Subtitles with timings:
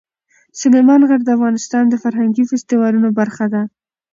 [0.59, 3.61] سلیمان غر د افغانستان د فرهنګي فستیوالونو برخه ده.